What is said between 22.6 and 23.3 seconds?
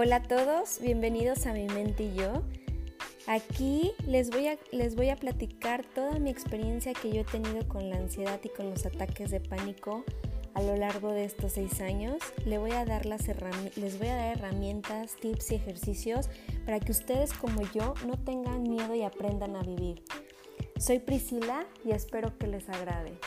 agrade.